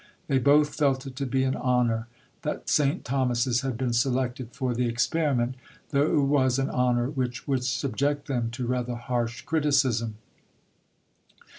[0.25, 2.07] They both felt it to be an honour
[2.41, 3.05] that St.
[3.05, 5.53] Thomas's had been selected for the experiment,
[5.91, 10.15] though it was an honour which "would subject them to rather harsh criticism."